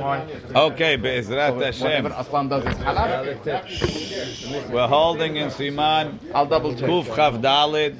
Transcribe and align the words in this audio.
Okay, 0.00 0.96
Be'ezrat 0.96 1.62
Hashem. 1.62 2.06
Aslan 2.06 2.48
does 2.48 2.64
is 2.64 2.74
halal. 2.74 4.70
We're 4.72 4.88
holding 4.88 5.36
in 5.36 5.48
Siman 5.48 6.18
I'll 6.34 6.46
double 6.46 6.74
check. 6.74 6.88
Kuf 6.88 7.04
Chav 7.06 7.40
Dalid 7.40 7.96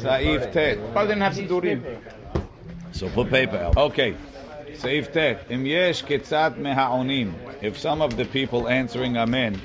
Saif 0.00 0.52
Tet. 0.52 0.78
Probably 0.92 1.14
didn't 1.14 1.22
have 1.22 1.34
Sidurim. 1.34 1.82
So 2.92 3.08
put 3.10 3.30
paper 3.30 3.56
out. 3.56 3.76
Okay. 3.76 4.14
Saif 4.74 5.12
Tet. 5.12 5.46
Im 5.50 5.66
yesh 5.66 6.04
ketzat 6.04 6.56
meha'onim. 6.56 7.32
If 7.62 7.78
some 7.78 8.00
of 8.00 8.16
the 8.16 8.24
people 8.24 8.68
answering 8.68 9.16
Amen, 9.16 9.60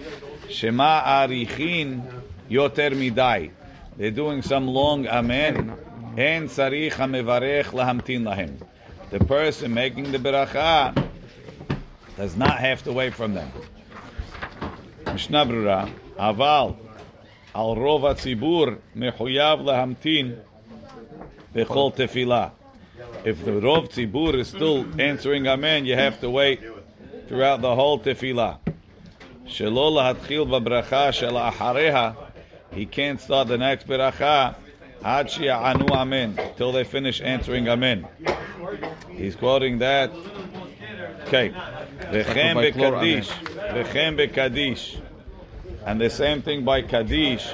Shema 0.49 1.01
arichin 1.03 2.01
yoter 2.49 2.91
midai. 2.91 3.51
They're 3.97 4.11
doing 4.11 4.41
some 4.41 4.67
long 4.67 5.07
Amen. 5.07 5.73
En 6.17 6.47
sarich 6.47 6.93
hamevarech 6.93 7.65
lahamtin 7.65 8.23
lahem. 8.23 8.57
The 9.11 9.19
person 9.19 9.73
making 9.73 10.11
the 10.11 10.17
beracha 10.17 10.93
does 12.17 12.35
not 12.35 12.59
have 12.59 12.83
to 12.83 12.93
wait 12.93 13.13
from 13.13 13.33
them. 13.33 13.51
Mishnah 15.05 15.45
Brura, 15.45 15.91
Aval, 16.17 16.77
al 17.55 17.75
rov 17.75 18.01
hatzibur 18.01 18.79
mechuyav 18.95 19.61
lahamtin 19.61 20.39
bechol 21.53 21.95
tefillah. 21.95 22.51
If 23.23 23.43
the 23.45 23.51
rov 23.51 23.91
tzibur 23.91 24.35
is 24.35 24.47
still 24.47 24.85
answering 24.99 25.47
amen, 25.47 25.85
you 25.85 25.95
have 25.95 26.19
to 26.21 26.29
wait 26.29 26.61
throughout 27.27 27.61
the 27.61 27.75
whole 27.75 27.99
tefillah. 27.99 28.59
Shelo 29.45 29.91
lahatchil 29.91 30.47
b'bracha 30.47 31.13
shel 31.13 31.33
achareha. 31.33 32.15
He 32.71 32.85
can't 32.85 33.21
start 33.21 33.47
the 33.47 33.57
next 33.57 33.87
beracha 33.87 34.55
ad 35.03 35.29
Anu 35.29 35.85
amen 35.93 36.39
till 36.57 36.71
they 36.71 36.83
finish 36.83 37.21
answering 37.21 37.67
amen. 37.67 38.07
He's 39.11 39.35
quoting 39.35 39.79
that. 39.79 40.11
Okay. 41.32 41.52
V'chem 42.10 42.54
by 42.54 42.70
Klor, 42.70 42.92
bekadish. 43.00 43.28
V'chem 43.74 44.16
bekadish. 44.16 45.00
And 45.84 46.00
the 46.00 46.10
same 46.10 46.42
thing 46.42 46.64
by 46.64 46.82
Kaddish. 46.82 47.46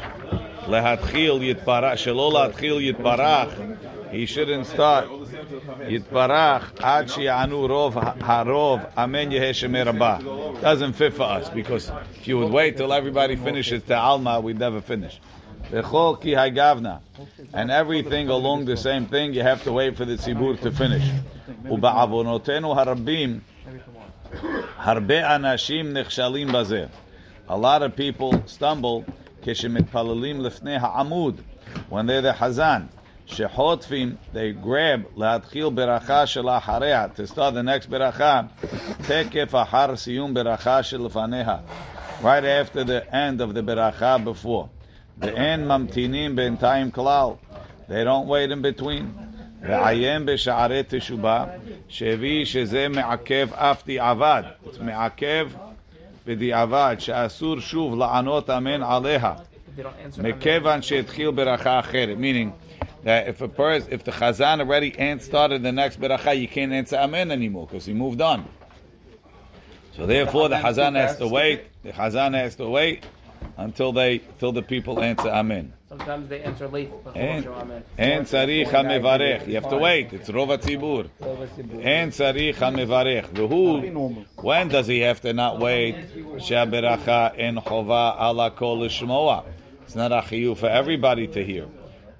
Lehatchil 0.66 1.40
yitparach. 1.40 1.94
Shelo 1.94 2.32
lahatchil 2.32 2.92
yitparach. 2.92 4.10
He 4.10 4.26
shouldn't 4.26 4.66
start 4.66 5.08
yitparach 5.08 6.80
ad 6.82 7.08
shi'anu 7.08 7.68
rov 7.68 8.18
harov. 8.18 8.90
Amen 8.96 9.30
yeheh 9.30 9.50
shemer 9.50 9.86
rabah. 9.86 10.60
Doesn't 10.60 10.92
fit 10.92 11.14
for 11.14 11.24
us 11.24 11.48
because 11.50 11.90
if 12.14 12.28
you 12.28 12.38
would 12.38 12.52
wait 12.52 12.76
till 12.76 12.92
everybody 12.92 13.36
finishes 13.36 13.82
to 13.84 13.96
Alma, 13.96 14.40
we'd 14.40 14.58
never 14.58 14.80
finish. 14.80 15.20
V'chol 15.70 16.20
ki 16.20 16.32
hagavna. 16.32 17.00
And 17.52 17.70
everything 17.70 18.28
along 18.28 18.66
the 18.66 18.76
same 18.76 19.06
thing, 19.06 19.34
you 19.34 19.42
have 19.42 19.64
to 19.64 19.72
wait 19.72 19.96
for 19.96 20.04
the 20.04 20.14
tzibur 20.14 20.60
to 20.60 20.70
finish. 20.70 21.04
ובעוונותינו 21.64 22.74
harabim. 22.74 23.40
הרבה 24.78 25.34
אנשים 25.34 25.92
נכשלים 25.92 26.52
בזה. 26.52 26.86
A 27.48 27.52
lot 27.52 27.82
of 27.82 27.98
people 27.98 28.58
stumble 28.58 29.10
כשמתפללים 29.42 30.40
לפני 30.40 30.76
העמוד, 30.76 31.40
when 31.90 31.92
they're 31.92 32.32
the 32.32 32.38
חזן. 32.38 32.82
שחוטפים, 33.26 34.14
they 34.34 34.64
grab 34.64 35.18
להתחיל 35.18 35.68
ברכה 35.74 36.26
שלאחריה, 36.26 37.06
to 37.16 37.32
start 37.32 37.54
the 37.54 37.62
next 37.62 37.90
ברכה, 37.90 38.40
תקף 39.08 39.54
אחר 39.54 39.96
סיום 39.96 40.34
ברכה 40.34 40.82
שלפניה. 40.82 41.56
Right 42.22 42.44
after 42.44 42.84
the 42.84 43.12
end 43.12 43.40
of 43.40 43.54
the 43.54 43.62
ברכה 43.64 44.16
before. 44.24 44.66
ואין 45.18 45.68
ממתינים 45.68 46.36
בינתיים 46.36 46.90
כלל. 46.90 47.28
They 47.88 48.04
don't 48.04 48.26
wait 48.26 48.50
in 48.50 48.62
between. 48.62 49.27
ועיין 49.61 50.25
בשערי 50.25 50.81
תשובה, 50.87 51.45
שהביא 51.87 52.45
שזה 52.45 52.87
מעכב 52.87 53.49
אף 53.53 53.85
דיעבד. 53.85 54.43
מעכב 54.81 55.49
בדיעבד, 56.25 56.95
שאסור 56.99 57.59
שוב 57.59 57.99
לענות 57.99 58.49
אמן 58.49 58.83
עליה. 58.83 59.33
מכיוון 60.17 60.81
שהתחיל 60.81 61.31
ברכה 61.31 61.79
אחרת. 61.79 62.17
Meaning, 62.17 62.51
that 63.03 63.27
if 63.27 63.41
a 63.41 63.47
person, 63.47 63.87
if 63.91 64.03
the 64.03 64.11
chazan 64.11 64.59
already 64.59 64.91
started 65.19 65.63
the 65.63 65.71
next 65.71 66.01
beracha, 66.01 66.37
you 66.37 66.47
can't 66.47 66.73
answer 66.73 66.97
amen 66.97 67.31
anymore 67.31 67.65
because 67.67 67.85
he 67.85 67.93
moved 67.93 68.21
on. 68.21 68.45
So 69.95 70.05
therefore, 70.05 70.49
the 70.49 70.55
chazan 70.55 70.95
has 70.95 71.17
to 71.17 71.27
wait. 71.27 71.59
The 71.83 71.93
chazan 71.93 72.33
has 72.33 72.55
to 72.57 72.67
wait 72.69 73.05
until 73.59 73.91
they, 73.91 74.19
till 74.39 74.53
the 74.53 74.61
people 74.61 75.01
answer 75.01 75.27
amen. 75.27 75.73
Sometimes 75.89 76.29
they 76.29 76.41
answer 76.41 76.67
late. 76.67 76.89
And 77.13 77.43
Shema 77.43 77.61
amen. 77.61 77.83
and 77.97 78.25
tzarich 78.25 78.67
hamevarech. 78.67 79.47
You 79.47 79.55
have 79.55 79.69
to 79.69 79.77
wait. 79.77 80.13
It's 80.13 80.29
rov 80.29 80.47
hatzibur. 80.57 81.09
And 81.83 82.11
tzarich 82.11 82.55
hamevarech. 82.55 83.27
V'hu. 83.33 84.25
When 84.37 84.69
does 84.69 84.87
he 84.87 84.99
have 84.99 85.19
to 85.21 85.33
not 85.33 85.59
wait? 85.59 85.95
Shaberacha 86.37 87.37
en 87.37 87.57
chova 87.57 88.15
ala 88.17 88.51
kol 88.51 88.79
lishmoa. 88.79 89.43
It's 89.83 89.95
not 89.95 90.11
a 90.11 90.21
chiyuv 90.21 90.57
for 90.57 90.69
everybody 90.69 91.27
to 91.27 91.43
hear. 91.43 91.65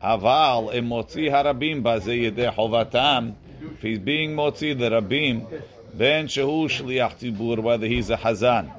Aval 0.04 0.74
im 0.74 0.90
motzi 0.90 1.30
harabim 1.30 1.82
baze 1.82 2.08
yedei 2.08 2.54
chovatam. 2.54 3.36
If 3.62 3.82
he's 3.82 4.00
being 4.00 4.36
motzi 4.36 4.78
the 4.78 4.90
rabim, 4.90 5.48
ben 5.94 6.28
shehu 6.28 6.66
shliach 6.68 7.20
tzibur, 7.20 7.60
whether 7.60 7.88
he's 7.88 8.10
a 8.10 8.18
hazan 8.18 8.72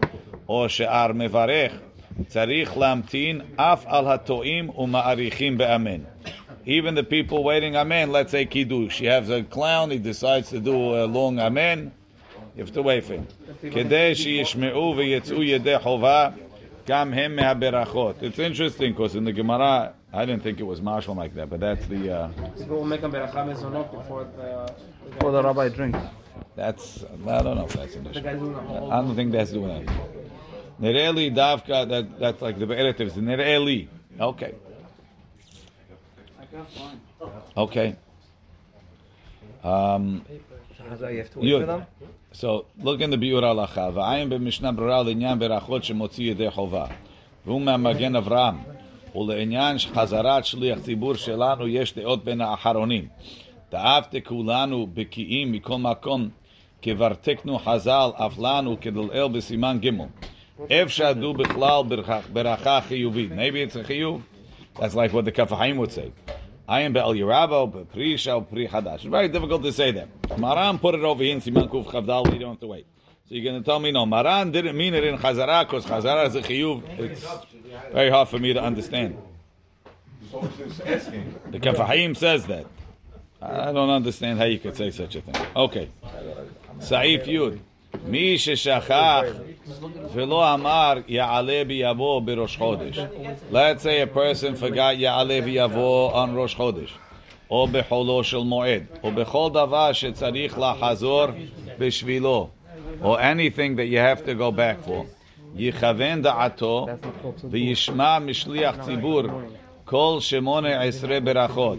or 0.47 0.69
she'ar 0.69 1.11
mevarech, 1.11 1.79
tzarich 2.30 2.76
lamtin 2.76 3.44
af 3.58 3.86
al 3.88 4.06
hatoim 4.06 4.74
uma'arichim 4.76 5.58
be'amen. 5.58 6.06
Even 6.66 6.96
the 6.96 7.04
people 7.04 7.44
waiting 7.44 7.76
amen, 7.76 8.12
let's 8.12 8.32
say 8.32 8.46
kiddush. 8.46 9.00
He 9.00 9.06
has 9.06 9.30
a 9.30 9.44
clown, 9.44 9.92
he 9.92 10.00
decides 10.00 10.50
to 10.50 10.60
do 10.60 10.96
a 10.96 11.06
long 11.06 11.40
amen. 11.40 11.92
You 12.56 12.64
have 12.64 12.74
to 12.74 12.82
wait 12.82 13.04
for 13.06 13.14
him. 13.14 13.28
כדי 13.72 14.16
שישמעו 14.16 14.94
ויצאו 14.98 15.44
ידי 15.44 15.80
חובה, 15.80 16.30
גם 16.88 17.14
הם 17.14 17.36
מהברכות. 17.36 18.24
It's 18.24 18.40
interesting 18.40 18.94
because 18.94 19.16
in 19.16 19.26
the 19.26 19.32
Gemara, 19.34 19.94
I 20.14 20.26
didn't 20.26 20.44
think 20.44 20.60
it 20.60 20.64
was 20.64 20.82
marshal 20.82 21.14
like 21.16 21.36
that, 21.36 21.50
but 21.50 21.60
that's 21.60 21.86
the, 21.88 22.12
uh, 22.12 22.28
People 22.58 22.78
will 22.78 22.86
make 22.86 23.04
a 23.04 23.10
beracha 23.10 23.44
mezonot 23.46 23.92
before 23.92 24.26
the. 24.38 24.74
Before 25.12 25.32
the 25.32 25.44
rabbi 25.44 25.68
drinks. 25.70 26.00
that's, 26.56 27.04
I 27.28 27.42
don't 27.44 27.58
know 27.58 27.66
if 27.66 27.74
that's 27.74 27.96
an 27.96 28.06
The 28.06 28.10
issue. 28.12 28.22
guy 28.22 28.34
doing 28.36 28.54
the 28.54 28.60
whole. 28.62 28.92
I 28.92 29.02
don't 29.02 29.16
think 29.16 29.32
that's 29.34 29.52
doing 29.52 29.86
that. 29.86 29.94
Nereli 30.80 31.34
davka, 31.34 31.88
that, 31.90 32.20
that's 32.20 32.42
like 32.42 32.58
the 32.60 32.68
relatives. 32.68 33.14
Nereli. 33.14 33.88
Okay. 34.20 34.54
Okay. 37.58 37.96
Um, 39.64 40.22
You 40.30 40.90
have 40.90 41.00
to 41.00 41.40
wait 41.40 41.50
Yud. 41.50 41.60
for 41.62 41.66
them? 41.66 41.86
So 42.32 42.66
look 42.84 43.02
in 43.02 43.10
the 43.10 43.18
ביאור 43.18 43.46
ההלכה, 43.46 43.90
ועיין 43.94 44.30
במשנה 44.30 44.72
ברורה 44.72 45.04
לעניין 45.04 45.40
ברכות 45.40 45.84
שמוציא 45.84 46.32
ידי 46.32 46.52
חובה. 46.52 46.86
והוא 47.46 47.62
מהמגן 47.62 48.16
אברהם. 48.16 48.56
ולעניין 49.16 49.78
חזרת 49.94 50.46
שליח 50.46 50.80
ציבור 50.80 51.14
שלנו 51.16 51.68
יש 51.68 51.94
דעות 51.94 52.24
בין 52.24 52.42
האחרונים. 52.42 53.08
דאבת 53.72 54.16
כולנו 54.24 54.88
בקיאים 54.94 55.52
מכל 55.52 55.78
מקום, 55.78 56.30
כברתקנו 56.82 57.60
חז"ל 57.60 58.10
אף 58.16 58.40
לנו 58.40 58.78
כדלאל 58.82 59.28
בסימן 59.28 59.78
ג'. 59.82 59.90
If 60.69 60.89
shadu 60.89 61.37
bichlal 61.37 61.89
beracha. 61.89 63.31
Maybe 63.31 63.63
it's 63.63 63.77
a 63.77 63.83
chiyuv. 63.83 64.23
That's 64.79 64.95
like 64.95 65.13
what 65.13 65.25
the 65.25 65.33
Kafahim 65.33 65.77
would 65.77 65.93
say. 65.93 66.13
I 66.69 66.83
am 66.83 66.93
be'al 66.93 67.15
Yerabo, 67.15 67.89
Pri 67.91 68.17
Shal, 68.17 68.43
Pri 68.43 68.69
Hadash. 68.69 68.95
It's 68.97 69.05
very 69.05 69.29
difficult 69.29 69.63
to 69.65 69.73
say 69.73 69.91
that. 69.91 70.09
Maran 70.39 70.79
put 70.79 70.95
it 70.95 71.03
over 71.03 71.23
here 71.25 71.35
in 71.35 71.41
Siman 71.41 71.69
Kuf 71.69 71.87
Chavdal, 71.87 72.33
you 72.33 72.39
don't 72.39 72.51
have 72.51 72.61
to 72.61 72.69
wait. 72.69 72.87
So 73.29 73.35
you're 73.35 73.45
going 73.45 73.61
to 73.61 73.67
tell 73.69 73.81
me, 73.81 73.91
no, 73.91 74.07
Maran 74.07 74.53
didn't 74.53 74.77
mean 74.77 74.95
it 74.95 75.03
in 75.03 75.19
Chazara, 75.19 75.65
because 75.67 75.85
Chazara 75.85 76.27
is 76.29 76.37
a 76.37 76.43
chiyuv. 76.43 76.85
It's 76.99 77.27
very 77.93 78.11
hard 78.11 78.29
for 78.29 78.39
me 78.39 78.53
to 78.53 78.63
understand. 78.63 79.19
The 80.31 81.59
Kafahim 81.59 82.17
says 82.17 82.47
that. 82.47 82.67
I 83.43 83.73
don't 83.73 83.91
understand 83.91 84.39
how 84.39 84.45
you 84.45 84.61
could 84.61 84.77
say 84.77 84.93
such 84.93 85.17
a 85.17 85.23
thing. 85.23 85.35
Okay. 85.57 85.91
Saif 86.79 87.25
Yud. 87.27 87.59
מי 88.08 88.38
ששכח 88.38 89.22
ולא 90.14 90.54
אמר 90.54 90.94
יעלה 91.08 91.62
ויבוא 91.68 92.22
בראש 92.22 92.58
חודש. 92.58 93.00
Let's 93.52 93.84
say 93.84 94.14
a 94.14 94.18
person 94.18 94.64
forgot 94.64 94.94
יעלה 94.94 95.40
ויבוא 95.46 96.24
on 96.24 96.30
ראש 96.36 96.56
חודש, 96.56 96.98
או 97.52 97.68
בחולו 97.72 98.24
של 98.24 98.38
מועד, 98.38 98.84
או 99.04 99.12
בכל 99.12 99.50
דבר 99.54 99.94
שצריך 99.94 100.60
לחזור 100.60 101.26
בשבילו, 101.80 102.50
or 103.02 103.18
anything 103.20 103.76
that 103.76 103.88
you 103.88 103.98
have 103.98 104.26
to 104.26 104.34
go 104.34 104.52
back 104.52 104.88
for. 104.88 105.06
יכוון 105.56 106.22
דעתו 106.22 106.88
וישמע 107.50 108.20
משליח 108.20 108.76
ציבור 108.86 109.22
כל 109.86 110.18
שמונה 110.20 110.82
עשרה 110.82 111.20
ברכות. 111.20 111.78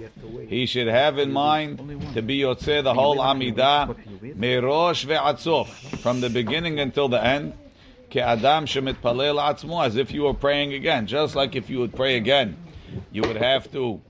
He 0.49 0.67
should 0.67 0.89
have 0.89 1.19
in 1.19 1.33
mind 1.33 1.81
to 2.15 2.21
be 2.29 2.33
יוצא 2.33 2.81
the 2.85 2.95
whole 2.95 3.21
עמידה 3.21 3.85
Mirosh 4.36 5.06
ve'atzof, 5.06 5.68
from 6.00 6.22
the 6.22 6.30
beginning 6.30 6.80
until 6.80 7.08
the 7.08 7.24
end. 7.24 7.54
Ke'adam 8.10 8.66
shemitpalel 8.66 9.40
atzmo, 9.40 9.86
as 9.86 9.96
if 9.96 10.12
you 10.12 10.24
were 10.24 10.34
praying 10.34 10.74
again. 10.74 11.08
Just 11.08 11.36
like 11.36 11.56
if 11.56 11.70
you 11.70 11.80
would 11.80 11.96
pray 11.96 12.18
again, 12.18 12.58
you 13.12 13.22
would 13.22 13.38
have 13.38 13.72
to 13.72 14.02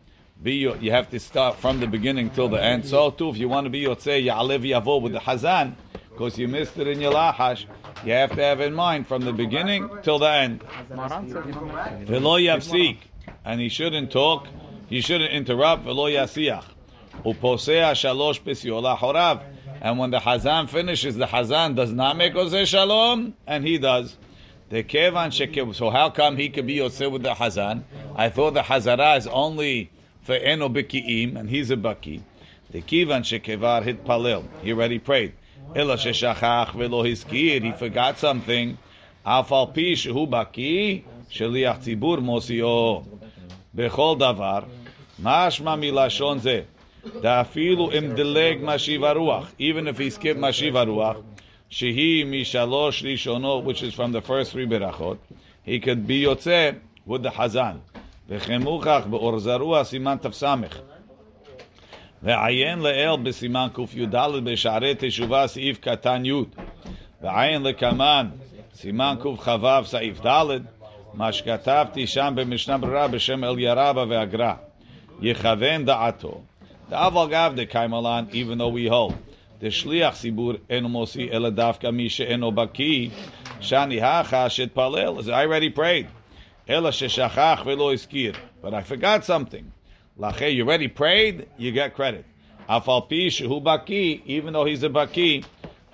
be 0.42 0.54
you 0.54 0.92
have 0.92 1.10
to 1.12 1.20
start 1.20 1.58
from 1.58 1.80
the 1.80 1.88
beginning 1.88 2.30
till 2.32 2.50
the 2.50 2.62
end. 2.62 2.86
So 2.86 3.12
too, 3.12 3.30
if 3.30 3.38
you 3.38 3.48
want 3.48 3.66
to 3.66 3.70
be 3.70 3.84
yotzei 3.84 4.26
ya'alev 4.26 4.68
yavo 4.68 5.02
with 5.02 5.14
the 5.14 5.20
hazan, 5.20 5.76
because 6.10 6.38
you 6.40 6.48
missed 6.48 6.78
it 6.78 6.88
in 6.88 7.00
your 7.00 7.14
lahash, 7.14 7.66
you 8.04 8.14
have 8.14 8.32
to 8.32 8.42
have 8.42 8.60
in 8.60 8.74
mind 8.74 9.08
from 9.08 9.24
the 9.24 9.34
beginning 9.34 9.90
till 10.02 10.18
the 10.18 10.32
end. 10.32 10.64
Velo 12.08 12.40
yafsik, 12.40 12.98
and 13.46 13.62
he 13.62 13.70
shouldn't 13.70 14.12
talk, 14.12 14.48
he 14.88 15.00
shouldn't 15.00 15.32
interrupt. 15.32 15.84
Velo 15.84 16.08
yasiach, 16.10 16.66
uposea 17.24 17.92
shalosh 17.94 18.40
horav. 18.98 19.44
And 19.82 19.98
when 19.98 20.12
the 20.12 20.20
Hazan 20.20 20.70
finishes, 20.70 21.16
the 21.16 21.26
Hazan 21.26 21.76
does 21.76 21.92
not 21.92 22.16
make 22.16 22.36
Ose 22.36 22.70
Shalom, 22.70 23.34
and 23.48 23.66
he 23.66 23.80
does. 23.80 24.16
The 24.70 24.84
Kevan 24.84 25.32
Shekev. 25.32 25.74
So 25.74 25.90
how 25.90 26.12
come 26.12 26.38
he 26.38 26.50
could 26.50 26.68
be 26.68 26.76
Yosef 26.76 27.12
with 27.12 27.24
the 27.24 27.32
Hazan? 27.32 27.84
I 28.16 28.30
thought 28.30 28.54
the 28.54 28.62
Hazara 28.62 29.18
is 29.18 29.26
only 29.28 29.90
for 30.22 30.34
Eno 30.36 30.70
Biki'im, 30.70 31.36
and 31.36 31.50
he's 31.50 31.72
a 31.72 31.76
Baki. 31.76 32.22
The 32.70 32.82
Kivan 32.82 33.24
Shekevar 33.24 33.84
hit 33.84 34.06
Palil. 34.06 34.48
He 34.62 34.72
already 34.72 35.00
prayed. 35.00 35.34
Ela 35.76 35.98
Sheshachach 35.98 36.74
velo 36.74 37.04
hiskir. 37.04 37.64
He 37.64 37.72
forgot 37.72 38.20
something. 38.20 38.78
Afal 39.26 39.74
pi 39.74 39.94
shehu 39.94 40.30
Baki. 40.30 41.04
Sheliach 41.32 41.84
Mosio. 42.22 43.06
Bechol 43.76 44.20
davar. 44.20 44.68
Mashma 45.20 45.78
milashon 45.78 46.40
zeh. 46.40 46.66
Da'afilu 47.06 47.94
im 47.94 48.16
deleg 48.16 48.62
mashiv 48.62 49.00
haruach. 49.00 49.48
Even 49.58 49.88
if 49.88 49.98
he 49.98 50.10
skipped 50.10 50.40
mashiv 50.40 50.74
haruach, 50.74 51.24
shehi 51.70 52.26
mishalosh 52.26 53.04
rishono, 53.04 53.64
which 53.64 53.82
is 53.82 53.94
from 53.94 54.12
the 54.12 54.22
first 54.22 54.52
three 54.52 54.68
berachot, 54.68 55.18
he 55.64 55.80
could 55.80 56.06
be 56.06 56.24
yotze 56.24 56.80
with 57.06 57.24
the 57.24 57.30
hazan. 57.30 57.80
V'chemuchach 58.30 59.10
be'or 59.10 59.34
zarua 59.34 59.84
siman 59.84 60.20
tafsamech. 60.22 60.74
ועיין 62.24 62.80
לאל 62.80 63.18
בסימן 63.24 63.68
ק"יד 63.74 64.16
בשערי 64.44 64.94
תשובה 64.98 65.48
סעיף 65.48 65.80
קטן 65.80 66.26
י' 66.26 66.44
ועיין 67.22 67.64
לקמן 67.64 68.28
סימן 68.74 69.16
קכ"ו 69.20 69.86
סעיף 69.86 70.26
ד' 70.26 70.60
מה 71.14 71.32
שכתבתי 71.32 72.08
שם 72.08 72.34
במשנה 72.36 72.78
ברורה 72.78 73.08
בשם 73.08 73.44
אלירבה 73.44 74.04
והגר"א 74.10 74.54
יכוון 75.22 75.86
דעתו. 75.86 76.42
דאבל 76.91 77.27
גב 77.31 77.53
דקיימלן, 77.57 78.25
even 78.31 78.59
though 78.59 78.89
we 78.89 78.91
hold. 78.91 79.15
דשליח 79.61 80.15
ציבור 80.15 80.53
אינו 80.71 80.89
מוציא 80.89 81.29
אלא 81.33 81.49
דווקא 81.49 81.87
מי 81.87 82.09
שאינו 82.09 82.53
בקיא, 82.53 83.09
שאני 83.61 84.01
הכה 84.03 84.49
שהתפלל, 84.51 85.13
as 85.19 85.29
I 85.29 85.29
already 85.29 85.79
prayed. 85.79 86.07
אלא 86.71 86.91
ששכח 86.91 87.63
ולא 87.65 87.93
הזכיר. 87.93 88.33
But 88.63 88.69
I 88.69 88.83
forgot 88.93 89.25
something. 89.25 89.65
לכן, 90.21 90.51
you 90.59 90.65
already 90.65 90.99
prayed, 90.99 91.61
you 91.61 91.73
get 91.73 91.99
credit. 91.99 92.37
אף 92.67 92.89
על 92.89 93.01
פי 93.09 93.31
שהוא 93.31 93.63
בקיא, 93.63 94.19
even 94.27 94.53
though 94.53 94.65
he's 94.65 94.85
a 94.85 94.89
בקיא, 94.89 95.41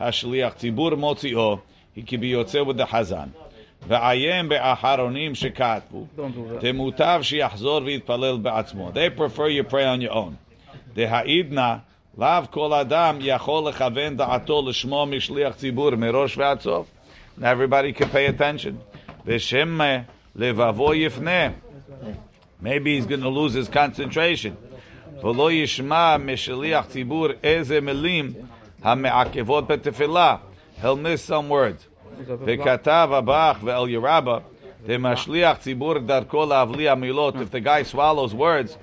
השליח 0.01 0.53
ציבור 0.53 0.95
מוציאו, 0.95 1.59
he 1.97 2.01
can 2.01 2.21
be 2.21 2.25
יוצא 2.25 2.61
with 2.61 2.81
the 2.81 2.87
חזן. 2.87 3.29
ועיין 3.89 4.49
באחרונים 4.49 5.35
שכתבו, 5.35 6.07
Don't 6.17 6.21
do 6.21 6.63
that. 6.63 6.65
דמוטב 6.65 7.21
שיחזור 7.23 7.81
ויתפלל 7.85 8.37
בעצמו. 8.37 8.91
They 8.95 9.19
prefer 9.19 9.49
you 9.49 9.71
pray 9.71 9.85
on 9.85 10.09
your 10.09 10.15
own. 10.15 10.46
דהעידנא, 10.97 11.75
לאו 12.19 12.43
כל 12.51 12.73
אדם 12.73 13.19
יכול 13.21 13.69
לכוון 13.69 14.17
דעתו 14.17 14.63
לשמוע 14.69 15.05
משליח 15.05 15.55
ציבור 15.55 15.91
מראש 15.97 16.39
ועד 16.39 16.61
סוף. 16.61 16.87
Now 17.39 17.43
everybody 17.43 17.93
can 17.93 18.09
pay 18.13 18.41
attention. 18.41 18.75
ושם 19.27 19.79
לבבו 20.37 20.95
יפנה. 20.95 21.49
Maybe 22.63 22.97
he's 22.97 23.07
going 23.07 23.23
to 23.23 23.29
lose 23.29 23.55
his 23.55 23.69
concentration. 23.69 24.55
ולא 25.23 25.53
ישמע 25.53 26.17
משליח 26.17 26.87
ציבור 26.87 27.27
איזה 27.43 27.81
מילים 27.81 28.33
המעכבות 28.83 29.67
בתפילה. 29.67 30.37
He'll 30.83 30.85
miss 30.85 31.31
some 31.31 31.51
words. 31.51 31.93
וכתב 32.29 33.09
הבח 33.13 33.59
ואל 33.65 33.89
ירבה, 33.89 34.39
דמשליח 34.87 35.57
ציבור 35.57 35.99
דרכו 35.99 36.47
להבליע 36.47 36.95
מילות, 36.95 37.35
if 37.35 37.53
the 37.53 37.61
guy 37.65 37.95
swallows 37.95 38.35
words, 38.35 38.77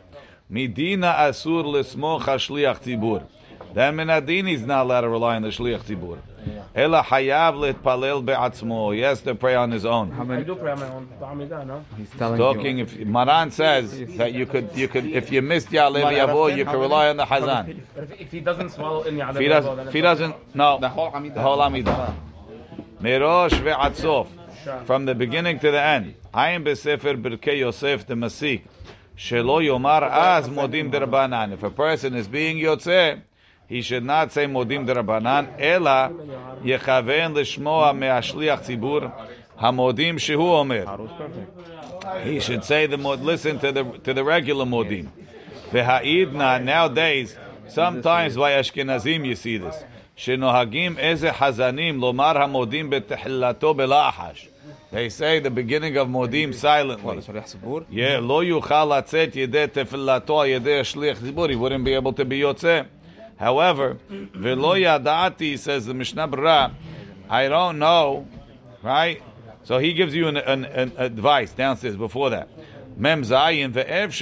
Midina 0.50 1.16
asur 1.16 1.64
lesmoch 1.64 2.22
hashliach 2.22 2.80
tibur. 2.82 3.26
Then 3.72 3.96
Minadin 3.96 4.52
is 4.52 4.62
not 4.62 4.82
allowed 4.82 5.00
to 5.02 5.08
rely 5.08 5.36
on 5.36 5.42
the 5.42 5.48
shliach 5.48 5.80
tibur. 5.80 6.18
Ela 6.74 7.02
hayav 7.02 7.54
letpalel 7.54 8.24
be'atzmo. 8.24 8.94
He 8.94 9.00
has 9.00 9.22
to 9.22 9.34
pray 9.34 9.54
on 9.54 9.70
his 9.70 9.84
own. 9.84 10.12
I 10.12 10.42
do 10.42 10.54
pray 10.54 10.72
on 10.72 10.80
my 10.80 10.88
own. 10.88 11.08
Ba'amidah, 11.20 11.66
no? 11.66 11.84
He's 11.96 12.10
telling 12.10 12.38
Talking, 12.38 12.78
you. 12.78 12.84
if 12.84 13.06
Maran 13.06 13.50
says 13.50 13.98
that 14.16 14.34
you 14.34 14.44
could, 14.44 14.70
you 14.74 14.88
could, 14.88 15.06
if 15.06 15.32
you 15.32 15.40
missed 15.40 15.70
Ya'alev 15.70 16.12
Yavo, 16.12 16.54
you 16.54 16.64
can 16.64 16.78
rely 16.78 17.08
on 17.08 17.16
the 17.16 17.24
Hazan. 17.24 17.80
If 18.18 18.30
he 18.30 18.40
doesn't 18.40 18.70
swallow 18.70 19.02
in 19.04 19.16
Ya'alev 19.16 19.36
Yavo, 19.36 19.76
then 19.76 19.88
If 19.88 19.94
he 19.94 20.00
doesn't, 20.00 20.54
no. 20.54 20.78
The 20.78 20.88
whole 20.88 21.10
Amidah. 21.12 21.34
The 21.34 21.40
whole 21.40 21.58
Amidah. 21.58 22.14
Merosh 23.00 23.50
ve'atzof. 23.50 24.86
From 24.86 25.04
the 25.06 25.14
beginning 25.14 25.58
to 25.60 25.70
the 25.70 25.80
end. 25.80 26.14
I 26.32 26.50
am 26.50 26.64
Besefer 26.64 27.20
berke 27.20 27.58
Yosef 27.58 28.06
the 28.06 28.14
Masik. 28.14 28.62
Shelo 29.17 29.61
yomar 29.61 30.03
az 30.03 30.47
modim 30.49 30.91
derabanan. 30.91 31.53
If 31.53 31.63
a 31.63 31.69
person 31.69 32.15
is 32.15 32.27
being 32.27 32.57
yotze, 32.57 33.21
he 33.67 33.81
should 33.81 34.03
not 34.03 34.31
say 34.31 34.45
modim 34.45 34.87
derabanan, 34.87 35.59
ela 35.59 36.11
yechaven 36.63 37.33
lishmoa 37.33 37.95
me'ashliach 37.97 38.63
tzibur 38.63 39.11
hamodim 39.59 40.15
shehu 40.15 40.39
omer. 40.39 40.85
That 40.85 40.99
was 40.99 41.11
perfect. 41.17 42.25
He 42.25 42.39
should 42.39 42.63
say 42.63 42.87
the 42.87 42.97
mod, 42.97 43.21
listen 43.21 43.59
to 43.59 43.71
the 43.71 43.83
to 43.83 44.13
the 44.13 44.23
regular 44.23 44.65
modim. 44.65 45.09
V'ha'idna 45.71 46.63
nowadays, 46.63 47.35
sometimes 47.67 48.35
by 48.35 48.51
Ashkenazim 48.53 49.25
you 49.25 49.35
see 49.35 49.57
this. 49.57 49.83
שנוהגים 50.19 50.97
איזה 50.97 51.33
חזנים 51.33 51.99
לומר 51.99 52.41
המודים 52.41 52.89
בתחילתו 52.89 53.73
בלחש. 53.73 54.47
They 54.94 55.08
say 55.08 55.40
the 55.40 55.50
beginning 55.50 55.96
of 55.96 56.06
Modim 56.06 56.54
silently. 56.54 57.16
Yeah, 57.90 58.20
lo 58.20 58.44
yuchal 58.44 58.92
atzet 59.02 59.32
yedeh 59.32 59.66
tefilato 59.66 60.46
yedeh 60.46 60.82
zibur. 61.16 61.50
He 61.50 61.56
wouldn't 61.56 61.84
be 61.84 61.94
able 61.94 62.12
to 62.12 62.24
be 62.24 62.38
yotze. 62.38 62.86
However, 63.36 63.96
Veloyadati 64.08 65.58
says 65.58 65.86
the 65.86 65.94
Mishnah 65.94 66.28
Berurah, 66.28 66.74
I 67.28 67.48
don't 67.48 67.80
know, 67.80 68.28
right? 68.84 69.20
So 69.64 69.78
he 69.78 69.94
gives 69.94 70.14
you 70.14 70.28
an, 70.28 70.36
an, 70.36 70.64
an 70.64 70.92
advice 70.96 71.50
downstairs 71.50 71.96
before 71.96 72.30
that. 72.30 72.48
Mem 72.96 73.24
zayin 73.24 73.72
ve'ev. 73.72 74.14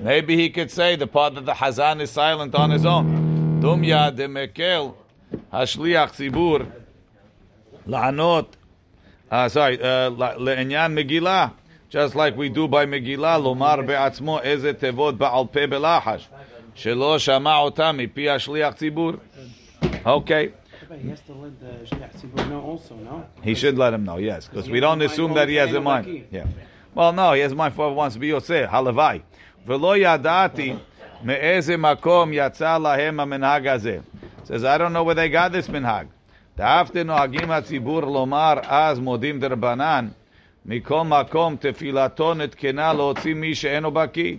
Maybe 0.00 0.36
he 0.36 0.48
could 0.48 0.70
say 0.70 0.96
the 0.96 1.06
part 1.06 1.34
that 1.34 1.44
the 1.44 1.52
Hazan 1.52 2.00
is 2.00 2.10
silent 2.10 2.54
on 2.54 2.70
his 2.70 2.86
own. 2.86 3.60
Dumya 3.60 4.16
de 4.16 4.26
mekel 4.26 4.94
hashliach 5.52 6.14
zibur. 6.14 6.78
La'anot. 7.86 8.46
Ah, 9.30 9.44
uh, 9.44 9.48
sorry, 9.48 9.78
le'enyan 9.78 10.92
Megillah. 10.92 11.52
Just 11.88 12.14
like 12.14 12.36
we 12.36 12.48
do 12.48 12.68
by 12.68 12.86
Megillah, 12.86 13.42
lomar 13.42 13.86
be'atzmo 13.86 14.44
eze 14.44 14.74
tevot 14.74 15.16
ba'al 15.18 15.50
pe 15.50 15.66
belahash. 15.66 16.24
Shelo 16.76 17.20
shama 17.20 17.62
ota 17.62 17.82
mipi 17.92 18.24
hashliach 18.24 18.78
tzibur. 18.78 19.20
Okay. 20.06 20.52
He 21.00 21.08
has 21.08 21.20
to 21.22 21.32
let 21.32 21.58
the 21.60 21.86
shliach 21.86 22.20
tzibur 22.20 22.48
know 22.48 22.60
also, 22.60 22.94
no? 22.96 23.26
He 23.42 23.54
should 23.54 23.78
let 23.78 23.94
him 23.94 24.04
know, 24.04 24.18
yes. 24.18 24.46
Because 24.46 24.68
we 24.68 24.80
don't 24.80 25.00
assume 25.02 25.34
that 25.34 25.48
he 25.48 25.56
has 25.56 25.72
a 25.72 25.80
mind. 25.80 26.26
Yeah. 26.30 26.46
Well, 26.94 27.12
no, 27.12 27.32
he 27.32 27.40
has 27.40 27.52
a 27.52 27.54
mind 27.54 27.74
for 27.74 27.92
wants 27.92 28.14
to 28.14 28.20
be 28.20 28.28
Yosef. 28.28 28.68
Halavai. 28.68 29.22
Velo 29.64 29.96
yadati 29.96 30.78
me'eze 31.22 31.76
makom 31.76 32.32
yatsa 32.34 32.78
lahem 32.78 33.18
ha-menhag 33.18 34.02
Says, 34.44 34.64
I 34.64 34.76
don't 34.76 34.92
know 34.92 35.04
where 35.04 35.14
they 35.14 35.28
got 35.28 35.52
this 35.52 35.68
minhag. 35.68 36.08
דאפתי 36.57 37.03
נוהגים 37.03 37.51
הציבור 37.51 38.01
לומר 38.01 38.53
אז 38.63 38.99
מודים 38.99 39.39
דרבנן, 39.39 40.07
מכל 40.65 41.03
מקום 41.03 41.55
תפילתו 41.59 42.33
נתקנה 42.33 42.93
להוציא 42.93 43.33
מי 43.33 43.55
שאינו 43.55 43.91
בקיא. 43.91 44.35